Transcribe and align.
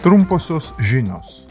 Trumposios 0.00 0.72
žinios. 0.80 1.42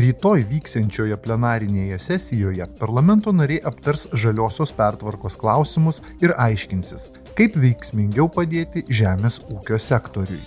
Rytoj 0.00 0.40
vyksiančioje 0.48 1.18
plenarinėje 1.20 1.98
sesijoje 2.00 2.64
parlamento 2.78 3.34
nariai 3.36 3.60
aptars 3.68 4.06
žaliosios 4.22 4.72
pertvarkos 4.72 5.36
klausimus 5.36 6.00
ir 6.24 6.32
aiškinsis, 6.32 7.10
kaip 7.36 7.60
veiksmingiau 7.60 8.30
padėti 8.32 8.86
žemės 8.88 9.36
ūkio 9.52 9.76
sektoriui. 9.76 10.40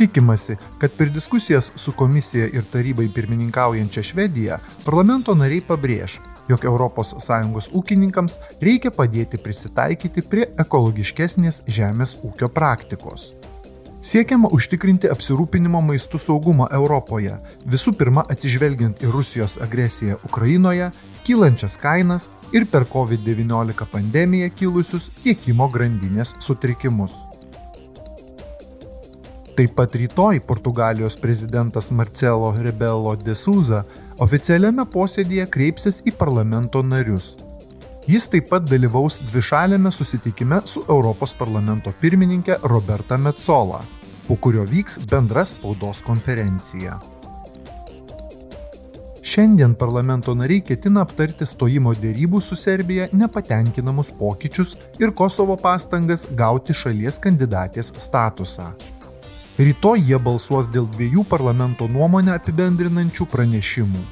Tikimasi, 0.00 0.56
kad 0.80 0.96
per 0.96 1.12
diskusijas 1.12 1.68
su 1.76 1.92
komisija 1.92 2.48
ir 2.48 2.64
tarybai 2.72 3.10
pirmininkaujančia 3.12 4.08
Švedija 4.08 4.62
parlamento 4.88 5.36
nariai 5.36 5.60
pabrėž, 5.68 6.16
jog 6.48 6.64
ES 6.64 7.72
ūkininkams 7.76 8.40
reikia 8.64 8.88
padėti 8.88 9.36
prisitaikyti 9.36 10.24
prie 10.24 10.48
ekologiškesnės 10.56 11.66
žemės 11.68 12.22
ūkio 12.24 12.48
praktikos. 12.48 13.34
Siekiama 14.04 14.50
užtikrinti 14.52 15.08
apsirūpinimo 15.08 15.80
maistų 15.80 16.18
saugumą 16.20 16.66
Europoje, 16.76 17.38
visų 17.64 17.94
pirma 17.96 18.26
atsižvelgiant 18.28 19.00
į 19.00 19.12
Rusijos 19.14 19.54
agresiją 19.64 20.18
Ukrainoje, 20.28 20.90
kylančias 21.24 21.78
kainas 21.80 22.26
ir 22.52 22.66
per 22.68 22.84
COVID-19 22.92 23.86
pandemiją 23.88 24.50
kilusius 24.58 25.08
tiekimo 25.22 25.70
grandinės 25.72 26.34
sutrikimus. 26.44 27.16
Taip 29.56 29.72
pat 29.78 29.96
rytoj 29.96 30.42
Portugalijos 30.44 31.16
prezidentas 31.16 31.88
Marcelo 31.90 32.52
Rebelo 32.60 33.16
de 33.16 33.32
Souza 33.38 33.86
oficialiame 34.20 34.84
posėdėje 34.84 35.48
kreipsis 35.56 36.02
į 36.04 36.12
parlamento 36.20 36.84
narius. 36.84 37.38
Jis 38.04 38.26
taip 38.28 38.50
pat 38.50 38.66
dalyvaus 38.68 39.16
dvišalėme 39.30 39.88
susitikime 39.88 40.58
su 40.68 40.82
Europos 40.92 41.32
parlamento 41.38 41.88
pirmininkė 42.02 42.58
Roberta 42.68 43.16
Metzola, 43.16 43.78
po 44.28 44.36
kurio 44.36 44.64
vyks 44.68 44.98
bendra 45.10 45.44
spaudos 45.44 46.00
konferencija. 46.06 46.98
Šiandien 49.24 49.74
parlamento 49.74 50.34
nariai 50.36 50.60
ketina 50.62 51.02
aptarti 51.02 51.46
stojimo 51.48 51.94
dėrybų 51.98 52.38
su 52.44 52.54
Serbija 52.60 53.08
nepatenkinamus 53.12 54.12
pokyčius 54.18 54.74
ir 55.00 55.14
Kosovo 55.16 55.56
pastangas 55.56 56.26
gauti 56.38 56.76
šalies 56.76 57.18
kandidatės 57.24 57.90
statusą. 58.04 58.68
Rytoj 59.58 60.04
jie 60.10 60.18
balsuos 60.18 60.68
dėl 60.70 60.86
dviejų 60.96 61.24
parlamento 61.30 61.88
nuomonę 61.88 62.34
apibendrinančių 62.36 63.26
pranešimų. 63.32 64.04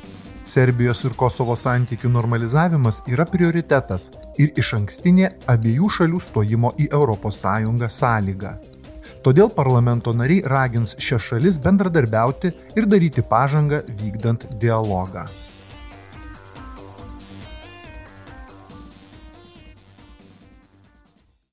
Serbijos 0.48 1.04
ir 1.06 1.14
Kosovo 1.18 1.54
santykių 1.60 2.10
normalizavimas 2.10 3.02
yra 3.10 3.26
prioritetas 3.28 4.10
ir 4.42 4.50
iš 4.58 4.74
ankstinė 4.80 5.30
abiejų 5.50 5.90
šalių 5.98 6.20
stojimo 6.24 6.72
į 6.82 6.88
ES 6.90 7.98
sąlyga. 8.00 8.56
Todėl 9.22 9.52
parlamento 9.54 10.10
nariai 10.18 10.42
ragins 10.50 10.96
šias 10.98 11.28
šalis 11.30 11.60
bendradarbiauti 11.62 12.50
ir 12.74 12.88
daryti 12.90 13.22
pažangą 13.22 13.78
vykdant 14.00 14.48
dialogą. 14.58 15.28